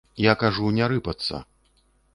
[0.25, 1.45] Я кажу, не рыпацца.